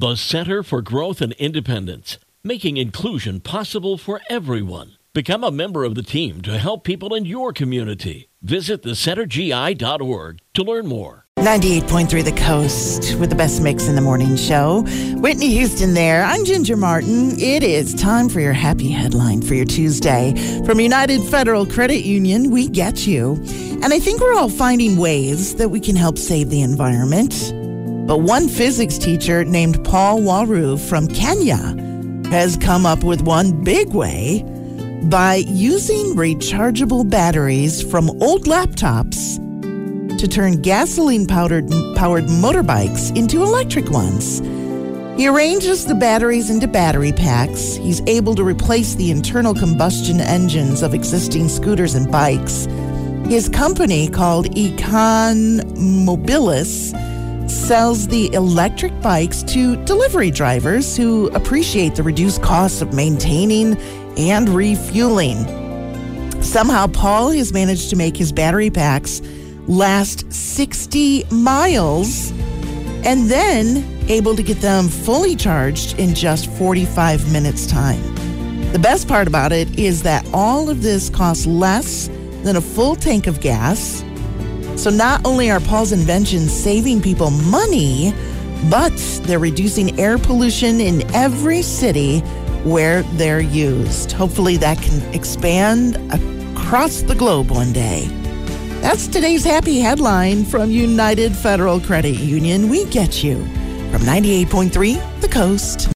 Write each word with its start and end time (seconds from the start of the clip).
The 0.00 0.16
Center 0.16 0.62
for 0.62 0.80
Growth 0.80 1.20
and 1.20 1.34
Independence, 1.34 2.16
making 2.42 2.78
inclusion 2.78 3.38
possible 3.38 3.98
for 3.98 4.22
everyone. 4.30 4.96
Become 5.12 5.44
a 5.44 5.50
member 5.50 5.84
of 5.84 5.94
the 5.94 6.02
team 6.02 6.40
to 6.40 6.56
help 6.56 6.84
people 6.84 7.14
in 7.14 7.26
your 7.26 7.52
community. 7.52 8.30
Visit 8.40 8.82
thecentergi.org 8.82 10.38
to 10.54 10.62
learn 10.62 10.86
more. 10.86 11.26
98.3 11.36 12.24
The 12.24 12.32
Coast 12.32 13.14
with 13.16 13.28
the 13.28 13.36
best 13.36 13.62
mix 13.62 13.88
in 13.88 13.94
the 13.94 14.00
morning 14.00 14.36
show. 14.36 14.84
Whitney 15.16 15.50
Houston 15.50 15.92
there. 15.92 16.24
I'm 16.24 16.46
Ginger 16.46 16.78
Martin. 16.78 17.38
It 17.38 17.62
is 17.62 17.92
time 17.92 18.30
for 18.30 18.40
your 18.40 18.54
happy 18.54 18.88
headline 18.88 19.42
for 19.42 19.52
your 19.52 19.66
Tuesday. 19.66 20.32
From 20.64 20.80
United 20.80 21.22
Federal 21.24 21.66
Credit 21.66 22.06
Union, 22.06 22.50
we 22.50 22.68
get 22.68 23.06
you. 23.06 23.34
And 23.82 23.92
I 23.92 23.98
think 23.98 24.22
we're 24.22 24.34
all 24.34 24.48
finding 24.48 24.96
ways 24.96 25.56
that 25.56 25.68
we 25.68 25.78
can 25.78 25.94
help 25.94 26.16
save 26.16 26.48
the 26.48 26.62
environment. 26.62 27.52
But 28.10 28.22
one 28.22 28.48
physics 28.48 28.98
teacher 28.98 29.44
named 29.44 29.84
Paul 29.84 30.22
Waweru 30.22 30.80
from 30.80 31.06
Kenya 31.06 31.76
has 32.28 32.56
come 32.56 32.84
up 32.84 33.04
with 33.04 33.22
one 33.22 33.62
big 33.62 33.90
way 33.90 34.42
by 35.04 35.44
using 35.46 36.16
rechargeable 36.16 37.08
batteries 37.08 37.80
from 37.88 38.10
old 38.20 38.46
laptops 38.46 39.38
to 40.18 40.26
turn 40.26 40.60
gasoline 40.60 41.24
powered 41.24 41.68
motorbikes 41.68 43.16
into 43.16 43.44
electric 43.44 43.92
ones. 43.92 44.40
He 45.16 45.28
arranges 45.28 45.86
the 45.86 45.94
batteries 45.94 46.50
into 46.50 46.66
battery 46.66 47.12
packs. 47.12 47.76
He's 47.76 48.02
able 48.08 48.34
to 48.34 48.42
replace 48.42 48.96
the 48.96 49.12
internal 49.12 49.54
combustion 49.54 50.20
engines 50.20 50.82
of 50.82 50.94
existing 50.94 51.48
scooters 51.48 51.94
and 51.94 52.10
bikes. 52.10 52.64
His 53.28 53.48
company, 53.48 54.08
called 54.08 54.46
Econ 54.56 55.60
Mobilis, 55.76 56.92
sells 57.70 58.08
the 58.08 58.32
electric 58.32 59.00
bikes 59.00 59.44
to 59.44 59.76
delivery 59.84 60.28
drivers 60.28 60.96
who 60.96 61.28
appreciate 61.28 61.94
the 61.94 62.02
reduced 62.02 62.42
costs 62.42 62.82
of 62.82 62.92
maintaining 62.92 63.76
and 64.18 64.48
refueling. 64.48 65.44
Somehow, 66.42 66.88
Paul 66.88 67.30
has 67.30 67.52
managed 67.52 67.88
to 67.90 67.94
make 67.94 68.16
his 68.16 68.32
battery 68.32 68.70
packs 68.70 69.22
last 69.68 70.32
60 70.32 71.26
miles 71.30 72.32
and 73.06 73.30
then 73.30 73.86
able 74.10 74.34
to 74.34 74.42
get 74.42 74.60
them 74.60 74.88
fully 74.88 75.36
charged 75.36 75.96
in 75.96 76.12
just 76.12 76.50
45 76.58 77.32
minutes' 77.32 77.68
time. 77.68 78.02
The 78.72 78.80
best 78.80 79.06
part 79.06 79.28
about 79.28 79.52
it 79.52 79.78
is 79.78 80.02
that 80.02 80.26
all 80.34 80.70
of 80.70 80.82
this 80.82 81.08
costs 81.08 81.46
less 81.46 82.08
than 82.42 82.56
a 82.56 82.60
full 82.60 82.96
tank 82.96 83.28
of 83.28 83.40
gas. 83.40 84.02
So 84.80 84.88
not 84.88 85.26
only 85.26 85.50
are 85.50 85.60
Paul's 85.60 85.92
inventions 85.92 86.50
saving 86.50 87.02
people 87.02 87.30
money, 87.30 88.14
but 88.70 88.96
they're 89.24 89.38
reducing 89.38 90.00
air 90.00 90.16
pollution 90.16 90.80
in 90.80 91.02
every 91.14 91.60
city 91.60 92.20
where 92.64 93.02
they're 93.02 93.40
used. 93.40 94.12
Hopefully 94.12 94.56
that 94.56 94.78
can 94.78 95.02
expand 95.14 95.96
across 96.10 97.02
the 97.02 97.14
globe 97.14 97.50
one 97.50 97.74
day. 97.74 98.06
That's 98.80 99.06
today's 99.06 99.44
happy 99.44 99.80
headline 99.80 100.46
from 100.46 100.70
United 100.70 101.36
Federal 101.36 101.78
Credit 101.78 102.16
Union. 102.16 102.70
We 102.70 102.86
get 102.86 103.22
you 103.22 103.42
from 103.90 104.00
98.3 104.00 105.20
The 105.20 105.28
Coast. 105.28 105.88